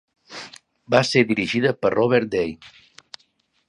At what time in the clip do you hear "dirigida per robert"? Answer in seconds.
1.33-2.35